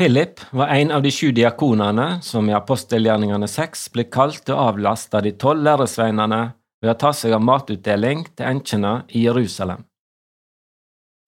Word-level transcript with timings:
Philip 0.00 0.40
var 0.50 0.66
en 0.66 0.90
av 0.90 1.02
de 1.02 1.10
sju 1.10 1.28
diakonene 1.36 2.22
som 2.24 2.46
i 2.48 2.54
apostelgjerningene 2.56 3.44
seks 3.52 3.82
ble 3.92 4.06
kalt 4.08 4.38
til 4.46 4.54
å 4.56 4.70
avlaste 4.70 5.20
de 5.20 5.34
tolv 5.36 5.60
læresveinene 5.66 6.38
ved 6.80 6.92
å 6.94 6.94
ta 7.02 7.10
seg 7.12 7.34
av 7.36 7.42
matutdeling 7.44 8.22
til 8.32 8.46
enkene 8.48 8.92
i 9.12 9.26
Jerusalem. 9.26 9.82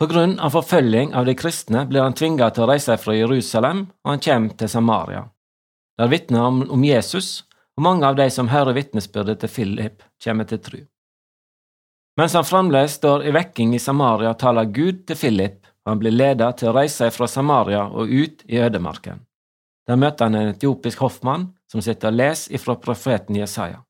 På 0.01 0.09
grunn 0.09 0.39
av 0.41 0.55
forfølging 0.57 1.13
av 1.13 1.29
de 1.29 1.35
kristne 1.37 1.83
blir 1.91 2.01
han 2.01 2.17
tvinga 2.17 2.49
til 2.49 2.65
å 2.65 2.71
reise 2.71 2.97
fra 2.97 3.13
Jerusalem, 3.13 3.83
og 4.07 4.15
han 4.15 4.25
kommer 4.25 4.57
til 4.57 4.73
Samaria. 4.73 5.27
Der 6.01 6.09
vitner 6.09 6.47
han 6.47 6.65
om 6.73 6.87
Jesus, 6.89 7.45
og 7.77 7.85
mange 7.85 8.09
av 8.09 8.17
de 8.17 8.31
som 8.33 8.49
hører 8.49 8.79
vitnesbyrdet 8.81 9.43
til 9.45 9.53
Philip, 9.53 10.01
kommer 10.25 10.49
til 10.49 10.63
tru. 10.65 10.79
Mens 12.17 12.33
han 12.41 12.49
fremdeles 12.49 12.97
står 12.97 13.29
i 13.29 13.37
vekking 13.37 13.77
i 13.77 13.85
Samaria, 13.85 14.33
taler 14.33 14.73
Gud 14.73 15.05
til 15.05 15.21
Philip, 15.27 15.62
og 15.85 15.91
han 15.91 16.01
blir 16.03 16.15
ledet 16.15 16.51
til 16.59 16.71
å 16.71 16.77
reise 16.77 17.09
fra 17.11 17.29
Samaria 17.29 17.85
og 17.91 18.11
ut 18.11 18.45
i 18.47 18.61
ødemarken. 18.63 19.25
Der 19.89 19.99
møter 19.99 20.29
han 20.29 20.39
en 20.39 20.53
etiopisk 20.53 21.03
hoffmann 21.03 21.49
som 21.71 21.83
sitter 21.83 22.13
og 22.13 22.21
leser 22.21 22.55
ifra 22.55 22.77
profeten 22.79 23.39
Jesaja. 23.39 23.83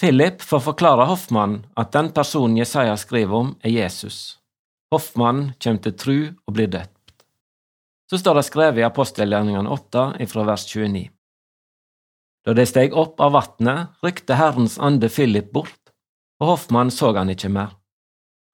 Philip 0.00 0.42
får 0.42 0.62
forklare 0.64 1.08
hoffmannen 1.10 1.64
at 1.76 1.90
den 1.92 2.12
personen 2.16 2.56
Jesaja 2.56 2.94
skriver 2.96 3.36
om, 3.36 3.50
er 3.60 3.74
Jesus. 3.74 4.38
Hoffmannen 4.94 5.52
kommer 5.60 5.82
til 5.84 5.96
tru 5.98 6.18
og 6.46 6.54
blir 6.56 6.70
døpt. 6.70 6.96
Så 8.10 8.18
står 8.18 8.40
det 8.40 8.46
skrevet 8.46 8.80
i 8.80 8.86
apostelgjerningene 8.86 9.70
8 9.70 10.06
ifra 10.24 10.46
vers 10.48 10.64
29. 10.66 11.10
Da 12.46 12.54
de 12.56 12.64
steg 12.66 12.96
opp 12.96 13.20
av 13.20 13.34
vatnet, 13.36 13.92
rykte 14.02 14.38
Herrens 14.38 14.78
ande 14.80 15.10
Philip 15.12 15.52
bort 15.52 15.76
og 16.40 16.54
hoffmannen 16.54 16.94
så 16.94 17.12
han 17.16 17.30
ikke 17.30 17.52
mer. 17.52 17.76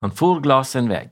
Han 0.03 0.13
for 0.13 0.43
glad 0.43 0.67
sin 0.67 0.91
vei. 0.91 1.07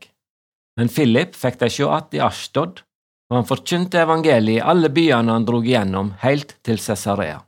Men 0.76 0.90
Philip 0.90 1.36
fikk 1.38 1.58
de 1.60 1.70
sjå 1.70 1.88
att 1.88 2.14
i 2.14 2.20
Ashtod, 2.20 2.82
og 3.30 3.36
han 3.38 3.46
forkynte 3.48 4.00
evangeliet 4.02 4.60
i 4.60 4.64
alle 4.72 4.90
byene 4.92 5.32
han 5.32 5.46
drog 5.46 5.66
igjennom, 5.66 6.12
helt 6.20 6.56
til 6.66 6.80
Cesarea. 6.82 7.40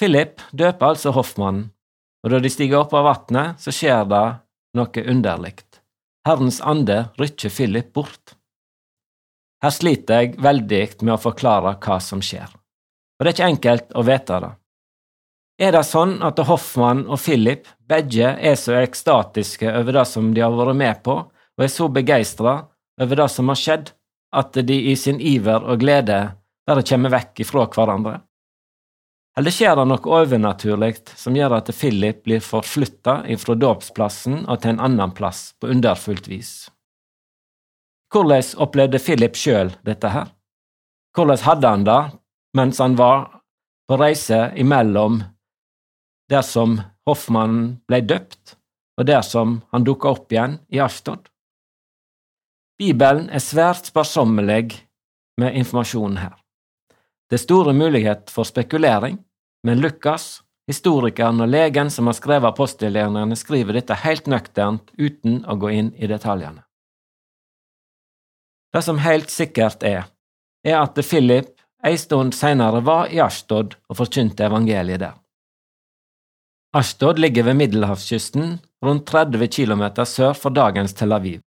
Philip 0.00 0.40
døper 0.50 0.94
altså 0.94 1.12
hoffmannen, 1.14 1.68
og 2.24 2.32
da 2.32 2.40
de 2.42 2.50
stiger 2.50 2.80
opp 2.80 2.94
av 2.96 3.06
vatnet, 3.06 3.60
så 3.60 3.74
skjer 3.74 4.06
det 4.10 4.24
noe 4.78 5.04
underlikt. 5.12 5.82
Herrens 6.26 6.60
ande 6.62 7.04
rykker 7.18 7.52
Philip 7.52 7.92
bort. 7.94 8.34
Her 9.62 9.74
sliter 9.74 10.22
jeg 10.22 10.40
veldig 10.42 10.82
med 11.02 11.14
å 11.14 11.22
forklare 11.22 11.76
hva 11.82 12.00
som 12.02 12.22
skjer, 12.24 12.50
og 12.50 13.22
det 13.22 13.30
er 13.30 13.36
ikke 13.36 13.50
enkelt 13.52 13.94
å 13.94 14.04
vite 14.06 14.40
det. 14.42 14.52
Er 15.62 15.74
det 15.76 15.84
sånn 15.86 16.16
at 16.24 16.40
Hoffmann 16.48 17.04
og 17.06 17.20
Philip 17.22 17.68
begge 17.92 18.34
er 18.40 18.58
så 18.58 18.78
ekstatiske 18.80 19.68
over 19.70 20.00
det 20.00 20.06
som 20.08 20.32
de 20.34 20.42
har 20.44 20.54
vært 20.56 20.78
med 20.78 21.02
på, 21.04 21.18
og 21.28 21.64
er 21.64 21.72
så 21.72 21.88
begeistra 21.92 22.56
over 23.00 23.22
det 23.22 23.28
som 23.32 23.52
har 23.52 23.60
skjedd, 23.60 23.92
at 24.32 24.56
de 24.66 24.78
i 24.90 24.96
sin 24.96 25.20
iver 25.20 25.64
og 25.68 25.82
glede 25.82 26.20
bare 26.66 26.84
kommer 26.88 27.12
vekk 27.12 27.42
ifra 27.44 27.66
hverandre? 27.68 28.20
Eller 29.36 29.54
skjer 29.54 29.76
det 29.78 29.86
noe 29.88 30.12
overnaturlig 30.12 30.94
som 31.16 31.36
gjør 31.36 31.56
at 31.56 31.70
Philip 31.72 32.20
blir 32.26 32.44
forflytta 32.44 33.22
ifra 33.32 33.56
dåpsplassen 33.56 34.42
og 34.44 34.60
til 34.60 34.74
en 34.74 34.82
annen 34.88 35.14
plass 35.16 35.52
på 35.60 35.70
underfullt 35.72 36.28
vis? 36.28 36.52
Hvordan 38.12 38.44
opplevde 38.60 39.00
Philip 39.00 39.38
sjøl 39.40 39.72
dette 39.88 40.10
her? 40.12 40.28
Hvordan 41.16 41.40
hadde 41.46 41.70
han 41.76 41.86
det 41.88 42.02
mens 42.56 42.80
han 42.84 42.96
var 43.00 43.24
på 43.88 43.96
reise 44.00 44.50
imellom 44.60 45.22
dersom 46.30 46.80
hoffmannen 47.08 47.80
ble 47.88 48.02
døpt, 48.06 48.56
og 49.00 49.08
dersom 49.08 49.60
han 49.72 49.86
dukka 49.86 50.12
opp 50.12 50.32
igjen 50.32 50.58
i 50.72 50.80
Ashtod. 50.82 51.28
Bibelen 52.78 53.28
er 53.30 53.42
svært 53.42 53.88
sparsommelig 53.88 54.82
med 55.40 55.56
informasjonen 55.58 56.18
her. 56.22 56.34
Det 57.30 57.38
er 57.38 57.44
store 57.46 57.72
mulighet 57.72 58.30
for 58.30 58.44
spekulering, 58.44 59.16
men 59.64 59.80
Lukas, 59.80 60.42
historikeren 60.68 61.40
og 61.40 61.48
legen 61.48 61.90
som 61.90 62.10
har 62.10 62.16
skrevet 62.18 62.50
apostelgjerningene, 62.50 63.38
skriver 63.38 63.78
dette 63.78 63.96
helt 64.02 64.28
nøkternt 64.28 64.92
uten 64.98 65.40
å 65.46 65.56
gå 65.56 65.72
inn 65.72 65.92
i 65.96 66.10
detaljene. 66.10 66.64
Det 68.72 68.82
som 68.82 69.00
helt 69.04 69.30
sikkert 69.30 69.82
er, 69.84 70.06
er 70.64 70.78
at 70.80 70.98
Philip 71.04 71.52
ei 71.84 71.98
stund 71.98 72.34
senere 72.34 72.80
var 72.86 73.10
i 73.10 73.20
Ashtod 73.20 73.74
og 73.90 73.98
forkynte 73.98 74.46
evangeliet 74.46 75.02
der. 75.02 75.16
Ashtod 76.72 77.18
ligger 77.18 77.42
ved 77.42 77.56
middelhavskysten, 77.56 78.54
rundt 78.84 79.06
30 79.06 79.48
km 79.52 79.82
sør 80.08 80.32
for 80.32 80.54
dagens 80.56 80.94
Tel 80.96 81.12
Aviv. 81.12 81.42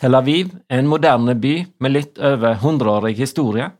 Tel 0.00 0.14
Aviv 0.14 0.50
er 0.68 0.82
en 0.82 0.90
moderne 0.92 1.32
by 1.40 1.54
med 1.80 1.94
litt 1.94 2.20
over 2.20 2.58
hundreårig 2.60 3.14
historie, 3.16 3.70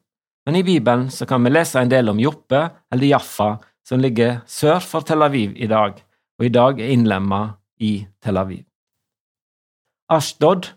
men 0.48 0.56
i 0.56 0.64
Bibelen 0.64 1.10
så 1.12 1.28
kan 1.28 1.44
vi 1.44 1.52
lese 1.52 1.82
en 1.82 1.92
del 1.92 2.08
om 2.08 2.20
Joppe, 2.24 2.62
eller 2.88 3.12
Jaffa, 3.12 3.50
som 3.84 4.00
ligger 4.00 4.40
sør 4.48 4.80
for 4.80 5.04
Tel 5.04 5.20
Aviv 5.28 5.52
i 5.60 5.68
dag, 5.68 6.00
og 6.40 6.48
i 6.48 6.52
dag 6.56 6.80
er 6.80 6.96
innlemma 6.96 7.44
i 7.76 7.98
Tel 8.24 8.40
Aviv. 8.40 8.64
Ashtod 10.08 10.72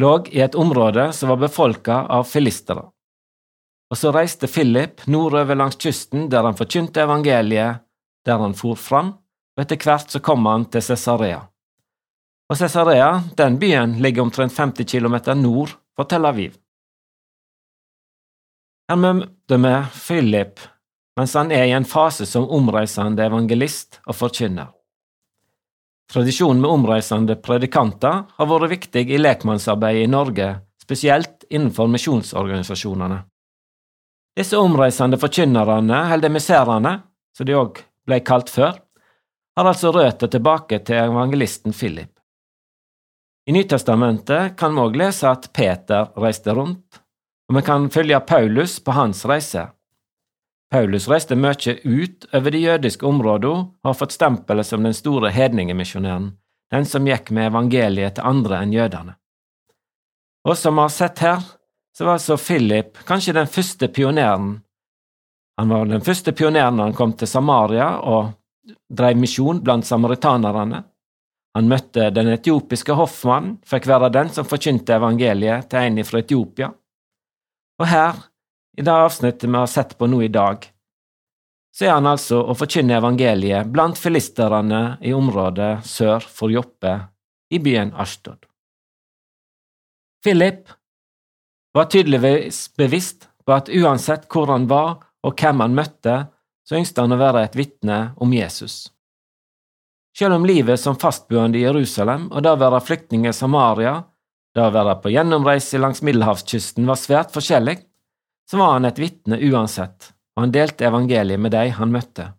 lå 0.00 0.18
i 0.32 0.40
et 0.40 0.56
område 0.56 1.10
som 1.12 1.34
var 1.34 1.44
befolka 1.44 2.06
av 2.08 2.24
filistere. 2.32 2.88
Og 3.92 4.00
så 4.00 4.08
reiste 4.10 4.48
Philip 4.48 5.04
nordover 5.06 5.54
langs 5.54 5.76
kysten, 5.76 6.30
der 6.32 6.48
han 6.48 6.56
forkynte 6.56 7.04
evangeliet 7.04 7.84
der 8.26 8.42
han 8.42 8.54
for 8.58 8.78
fram, 8.78 9.14
og 9.56 9.62
etter 9.62 9.80
hvert 9.80 10.12
så 10.12 10.20
kom 10.20 10.46
han 10.50 10.66
til 10.68 10.84
Cesarea. 10.84 11.40
Og 12.50 12.58
Cesarea, 12.58 13.22
den 13.38 13.58
byen, 13.58 13.96
ligger 14.02 14.26
omtrent 14.26 14.54
50 14.54 14.86
km 14.90 15.16
nord 15.40 15.78
for 15.96 16.06
Tel 16.10 16.26
Aviv. 16.28 16.54
Her 18.86 18.98
møter 19.02 19.58
vi 19.58 19.76
Philip 19.94 20.60
mens 21.16 21.34
han 21.34 21.52
er 21.52 21.64
i 21.64 21.72
en 21.72 21.86
fase 21.88 22.26
som 22.28 22.48
omreisende 22.52 23.24
evangelist 23.24 24.00
og 24.04 24.18
forkynner. 24.18 24.68
Tradisjonen 26.12 26.60
med 26.62 26.70
omreisende 26.70 27.38
predikanter 27.42 28.26
har 28.36 28.48
vært 28.50 28.74
viktig 28.74 29.06
i 29.10 29.18
lekmannsarbeidet 29.18 30.04
i 30.04 30.10
Norge, 30.12 30.50
spesielt 30.78 31.46
innenfor 31.50 31.88
misjonsorganisasjonene. 31.90 33.22
Disse 34.36 34.60
omreisende 34.60 35.18
forkynnerne, 35.18 36.02
eller 36.14 36.30
misserene, 36.30 36.92
som 37.34 37.48
de 37.48 37.56
òg 37.56 37.80
ble 38.06 38.20
kalt 38.24 38.50
før, 38.52 38.76
har 39.56 39.70
altså 39.70 39.92
røtter 39.94 40.30
tilbake 40.30 40.78
til 40.84 41.00
evangelisten 41.00 41.72
Philip. 41.72 42.12
I 43.46 43.54
Nytestamentet 43.54 44.56
kan 44.58 44.74
vi 44.74 44.82
òg 44.82 44.96
lese 44.98 45.28
at 45.30 45.48
Peter 45.54 46.10
reiste 46.18 46.54
rundt, 46.54 47.00
og 47.46 47.56
vi 47.56 47.62
kan 47.62 47.90
følge 47.90 48.20
Paulus 48.26 48.80
på 48.82 48.94
hans 48.96 49.22
reise. 49.28 49.68
Paulus 50.70 51.06
reiste 51.08 51.38
mye 51.38 51.76
ut 51.84 52.26
over 52.34 52.50
de 52.50 52.64
jødiske 52.64 53.06
områdene 53.06 53.68
og 53.70 53.86
har 53.86 54.00
fått 54.00 54.16
stempelet 54.16 54.66
som 54.66 54.82
den 54.82 54.96
store 54.98 55.30
hedningemisjonæren, 55.30 56.32
den 56.74 56.88
som 56.90 57.06
gikk 57.06 57.30
med 57.30 57.52
evangeliet 57.52 58.18
til 58.18 58.26
andre 58.26 58.64
enn 58.64 58.74
jødene. 58.74 59.14
Og 60.46 60.58
som 60.58 60.74
vi 60.74 60.82
har 60.82 60.94
sett 60.94 61.22
her, 61.22 61.46
så 61.96 62.04
var 62.04 62.18
altså 62.18 62.36
Philip 62.36 62.98
kanskje 63.06 63.34
den 63.38 63.48
første 63.50 63.88
pioneren 63.88 64.56
han 65.56 65.68
var 65.68 65.86
den 65.88 66.04
første 66.04 66.32
pioneren 66.36 66.76
da 66.76 66.88
han 66.88 66.96
kom 66.96 67.14
til 67.16 67.28
Samaria 67.30 67.88
og 68.04 68.34
drev 68.92 69.16
misjon 69.16 69.62
blant 69.64 69.86
samaritanerne. 69.88 70.82
Han 71.56 71.68
møtte 71.70 72.10
den 72.12 72.28
etiopiske 72.34 72.92
hoffmannen, 72.92 73.56
fikk 73.64 73.86
være 73.88 74.12
den 74.12 74.28
som 74.32 74.44
forkynte 74.48 74.98
evangeliet 74.98 75.70
til 75.70 75.86
en 75.86 76.02
fra 76.04 76.20
Etiopia. 76.20 76.68
Og 77.80 77.88
her, 77.88 78.18
i 78.76 78.84
det 78.84 78.92
avsnittet 78.92 79.48
vi 79.48 79.56
har 79.56 79.70
sett 79.72 79.96
på 79.96 80.08
nå 80.10 80.20
i 80.26 80.32
dag, 80.32 80.66
så 81.76 81.86
er 81.86 81.94
han 81.94 82.08
altså 82.08 82.42
å 82.44 82.56
forkynne 82.56 82.96
evangeliet 82.96 83.68
blant 83.72 83.96
filisterne 84.00 84.98
i 85.04 85.12
området 85.16 85.84
sør 85.88 86.24
for 86.24 86.52
Joppe, 86.52 86.98
i 87.52 87.60
byen 87.62 87.92
Ashtod. 87.94 88.44
Philip 90.24 90.66
var 91.76 91.86
tydeligvis 91.92 92.64
bevisst 92.76 93.28
på 93.46 93.54
at 93.54 93.68
uansett 93.70 94.24
hvor 94.32 94.50
han 94.50 94.66
var 94.66 95.05
og 95.26 95.34
hvem 95.34 95.62
han 95.64 95.74
møtte, 95.74 96.18
så 96.66 96.78
ønsket 96.78 97.02
han 97.02 97.14
å 97.14 97.20
være 97.20 97.44
et 97.46 97.58
vitne 97.58 97.98
om 98.22 98.32
Jesus. 98.34 98.86
Selv 100.16 100.38
om 100.38 100.46
livet 100.48 100.80
som 100.80 100.96
fastboende 100.98 101.58
i 101.60 101.66
Jerusalem 101.66 102.30
og 102.30 102.42
det 102.42 102.54
å 102.54 102.60
være 102.60 102.82
flyktning 102.82 103.26
i 103.28 103.34
Samaria, 103.36 103.98
det 104.56 104.64
å 104.64 104.72
være 104.72 104.96
på 105.02 105.12
gjennomreise 105.12 105.78
langs 105.82 106.00
middelhavskysten 106.06 106.86
var 106.88 106.96
svært 106.96 107.34
forskjellig, 107.34 107.76
så 108.48 108.62
var 108.62 108.76
han 108.78 108.88
et 108.88 108.98
vitne 109.02 109.38
uansett, 109.50 110.12
og 110.36 110.46
han 110.46 110.54
delte 110.54 110.86
evangeliet 110.88 111.42
med 111.42 111.52
de 111.52 111.68
han 111.76 111.92
møtte. 111.92 112.30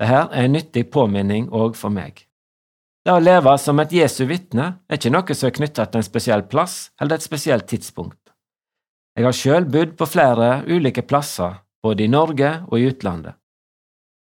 Dette 0.00 0.24
er 0.32 0.48
en 0.48 0.56
nyttig 0.56 0.88
påminning 0.90 1.46
òg 1.54 1.76
for 1.78 1.94
meg. 1.94 2.24
Det 3.02 3.12
å 3.14 3.22
leve 3.22 3.52
som 3.58 3.78
et 3.82 3.92
Jesu 3.94 4.24
vitne 4.26 4.66
er 4.88 4.98
ikke 4.98 5.12
noe 5.12 5.34
som 5.36 5.48
er 5.48 5.56
knyttet 5.56 5.92
til 5.92 6.00
en 6.00 6.06
spesiell 6.06 6.44
plass 6.50 6.76
eller 7.00 7.18
et 7.18 7.24
spesielt 7.24 7.68
tidspunkt. 7.70 8.18
Jeg 9.14 9.26
har 9.26 9.36
sjøl 9.36 9.66
bodd 9.68 9.94
på 9.98 10.08
flere 10.08 10.62
ulike 10.66 11.04
plasser 11.06 11.60
både 11.82 12.04
i 12.04 12.10
Norge 12.10 12.50
og 12.68 12.78
i 12.78 12.88
utlandet. 12.90 13.34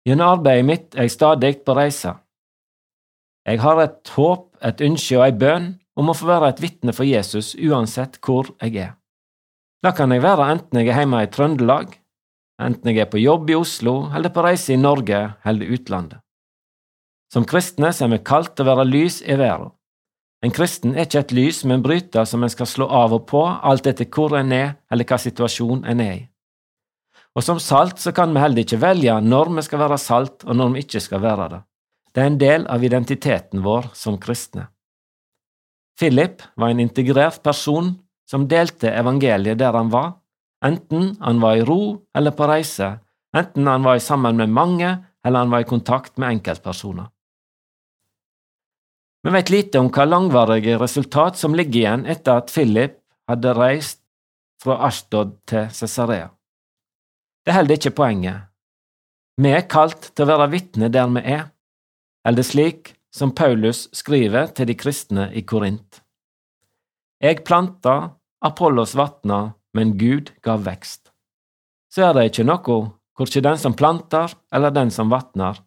Gjennom 0.08 0.38
arbeidet 0.38 0.68
mitt 0.68 0.96
er 0.96 1.08
jeg 1.08 1.16
stadig 1.18 1.54
på 1.68 1.76
reise. 1.76 2.14
Jeg 3.48 3.60
har 3.64 3.80
et 3.84 4.12
håp, 4.16 4.50
et 4.64 4.82
ønske 4.84 5.18
og 5.18 5.26
ei 5.26 5.36
bønn 5.36 5.68
om 6.00 6.12
å 6.12 6.16
få 6.16 6.28
være 6.30 6.52
et 6.52 6.62
vitne 6.64 6.94
for 6.96 7.08
Jesus 7.08 7.54
uansett 7.56 8.20
hvor 8.24 8.52
jeg 8.62 8.76
er. 8.84 8.94
Det 9.84 9.94
kan 9.96 10.12
jeg 10.12 10.24
være 10.24 10.52
enten 10.52 10.80
jeg 10.80 10.92
er 10.92 11.02
hjemme 11.02 11.24
i 11.24 11.32
Trøndelag, 11.32 11.92
enten 12.60 12.92
jeg 12.92 13.04
er 13.04 13.12
på 13.12 13.22
jobb 13.22 13.52
i 13.52 13.58
Oslo 13.58 13.98
eller 14.16 14.34
på 14.34 14.44
reise 14.44 14.74
i 14.74 14.80
Norge 14.82 15.20
eller 15.46 15.76
utlandet. 15.78 16.20
Som 17.32 17.46
kristne 17.48 17.92
er 17.92 18.12
vi 18.12 18.24
kalt 18.24 18.56
til 18.56 18.64
å 18.64 18.72
være 18.72 18.88
lys 18.88 19.20
i 19.22 19.36
verden. 19.36 19.74
En 20.46 20.54
kristen 20.54 20.94
er 20.94 21.08
ikke 21.08 21.24
et 21.26 21.34
lys 21.34 21.64
men 21.66 21.84
bryter 21.84 22.28
som 22.30 22.44
en 22.44 22.52
skal 22.52 22.70
slå 22.70 22.88
av 22.94 23.16
og 23.16 23.26
på, 23.28 23.42
alt 23.44 23.88
etter 23.90 24.08
hvor 24.14 24.38
en 24.38 24.52
er 24.54 24.76
eller 24.92 25.08
hva 25.08 25.18
situasjon 25.20 25.84
en 25.86 26.04
er 26.04 26.14
i. 26.14 26.26
Og 27.38 27.46
som 27.46 27.60
salt 27.62 28.00
så 28.02 28.12
kan 28.18 28.34
vi 28.34 28.42
heller 28.42 28.66
ikke 28.66 28.80
velge 28.82 29.14
når 29.22 29.52
vi 29.60 29.64
skal 29.68 29.84
være 29.84 30.00
salt 30.02 30.46
og 30.48 30.58
når 30.58 30.72
vi 30.74 30.86
ikke 30.86 31.02
skal 31.06 31.22
være 31.22 31.50
det. 31.52 31.60
Det 32.10 32.24
er 32.24 32.32
en 32.32 32.40
del 32.42 32.64
av 32.74 32.84
identiteten 32.84 33.62
vår 33.62 33.92
som 33.94 34.16
kristne. 34.18 34.64
Philip 35.98 36.42
var 36.58 36.74
en 36.74 36.82
integrert 36.82 37.44
person 37.46 37.92
som 38.30 38.48
delte 38.50 38.90
evangeliet 38.90 39.60
der 39.62 39.76
han 39.78 39.92
var, 39.94 40.16
enten 40.66 41.14
han 41.22 41.42
var 41.42 41.60
i 41.60 41.66
ro 41.66 41.82
eller 42.18 42.34
på 42.34 42.48
reise, 42.50 42.96
enten 43.38 43.70
han 43.70 43.86
var 43.86 44.02
sammen 44.02 44.38
med 44.42 44.50
mange 44.50 44.90
eller 45.26 45.46
han 45.46 45.54
var 45.54 45.62
i 45.62 45.70
kontakt 45.70 46.18
med 46.18 46.40
enkeltpersoner. 46.40 47.06
Vi 49.24 49.34
vet 49.34 49.52
lite 49.54 49.82
om 49.82 49.92
hva 49.94 50.06
langvarige 50.08 50.78
resultat 50.82 51.38
som 51.38 51.54
ligger 51.58 51.82
igjen 51.82 52.08
etter 52.10 52.42
at 52.42 52.50
Philip 52.54 52.98
hadde 53.30 53.54
reist 53.58 54.02
fra 54.64 54.80
Ashtod 54.88 55.36
til 55.50 55.70
Cesarea. 55.74 56.32
Det 57.48 57.54
er 57.54 57.62
heller 57.62 57.78
ikke 57.78 57.96
poenget. 57.96 58.40
Vi 59.40 59.52
er 59.56 59.70
kalt 59.72 60.10
til 60.12 60.26
å 60.26 60.34
være 60.34 60.50
vitne 60.52 60.90
der 60.92 61.08
vi 61.16 61.22
er, 61.32 61.46
eller 62.28 62.44
slik 62.44 62.90
som 63.16 63.30
Paulus 63.32 63.86
skriver 63.96 64.50
til 64.52 64.68
de 64.68 64.74
kristne 64.76 65.30
i 65.32 65.46
Korint. 65.48 66.02
Jeg 67.24 67.46
planta, 67.48 68.18
Apollos 68.44 68.98
vatna, 69.00 69.54
men 69.72 69.94
Gud 69.96 70.34
gav 70.44 70.66
vekst. 70.66 71.08
Så 71.88 72.10
er 72.10 72.18
det 72.18 72.26
ikke 72.34 72.44
noe, 72.50 72.76
korkje 73.16 73.46
den 73.46 73.62
som 73.62 73.78
planter 73.80 74.36
eller 74.52 74.76
den 74.76 74.92
som 74.92 75.08
vatner, 75.08 75.62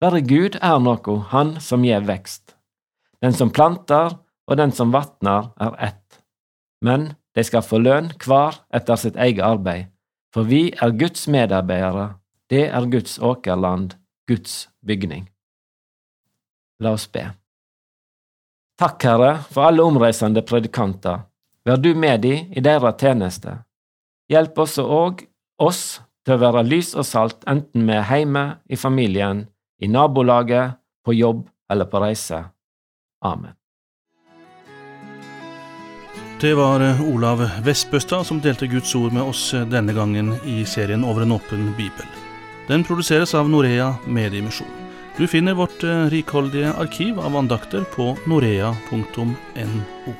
bare 0.00 0.22
Gud 0.24 0.56
er 0.62 0.80
noe, 0.80 1.18
Han 1.34 1.60
som 1.60 1.84
gir 1.84 2.00
vekst. 2.00 2.56
Den 3.20 3.36
som 3.36 3.52
planter 3.52 4.16
og 4.48 4.56
den 4.56 4.72
som 4.72 4.88
vatner, 4.88 5.52
er 5.60 5.76
ett. 5.84 6.22
Men 6.80 7.12
de 7.36 7.44
skal 7.44 7.60
få 7.60 7.76
lønn 7.84 8.14
hver 8.24 8.56
etter 8.72 8.96
sitt 8.96 9.20
eget 9.20 9.44
arbeid, 9.44 9.92
for 10.34 10.48
vi 10.48 10.68
er 10.72 10.94
Guds 10.98 11.26
medarbeidere, 11.28 12.14
det 12.50 12.68
er 12.68 12.90
Guds 12.90 13.18
åkerland, 13.18 13.96
Guds 14.28 14.68
bygning. 14.86 15.28
La 16.80 16.92
oss 16.92 17.06
be. 17.08 17.24
Takk, 18.76 19.02
Herre, 19.08 19.32
for 19.50 19.68
alle 19.70 19.84
omreisende 19.84 20.42
predikanter. 20.44 21.24
Vær 21.64 21.80
du 21.80 21.94
med 21.96 22.20
dem 22.22 22.52
i 22.52 22.62
deres 22.62 23.00
tjeneste. 23.00 23.56
Hjelp 24.28 24.58
også 24.58 24.84
og 24.84 25.22
oss 25.62 26.00
til 26.26 26.36
å 26.36 26.42
være 26.42 26.66
lys 26.66 26.92
og 26.98 27.06
salt, 27.06 27.40
enten 27.48 27.86
vi 27.86 27.94
er 27.96 28.06
hjemme, 28.10 28.44
i 28.68 28.76
familien, 28.76 29.46
i 29.80 29.88
nabolaget, 29.88 30.76
på 31.06 31.14
jobb 31.14 31.46
eller 31.70 31.86
på 31.86 32.02
reise. 32.02 32.42
Amen. 33.22 33.54
Det 36.40 36.54
var 36.54 36.80
eh, 36.80 37.00
Olav 37.14 37.50
Vestbøstad 37.64 38.26
som 38.28 38.40
delte 38.44 38.66
Guds 38.68 38.94
ord 38.94 39.14
med 39.16 39.24
oss 39.24 39.54
eh, 39.56 39.64
denne 39.64 39.94
gangen 39.96 40.34
i 40.44 40.64
serien 40.68 41.04
Over 41.04 41.24
en 41.24 41.32
åpen 41.32 41.70
bibel. 41.78 42.04
Den 42.68 42.84
produseres 42.84 43.32
av 43.34 43.48
Norea 43.48 43.94
Mediemisjon. 44.04 44.68
Du 45.16 45.24
finner 45.26 45.56
vårt 45.56 45.80
eh, 45.84 46.04
rikholdige 46.12 46.74
arkiv 46.76 47.20
av 47.24 47.40
andakter 47.40 47.88
på 47.96 48.12
norea.no. 48.28 50.12